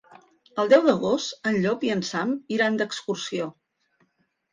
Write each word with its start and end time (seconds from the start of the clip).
El 0.61 0.69
deu 0.69 0.85
d'agost 0.85 1.45
en 1.51 1.57
Llop 1.65 1.85
i 1.87 1.91
en 1.97 2.01
Sam 2.07 2.31
iran 2.57 2.79
d'excursió. 2.81 3.51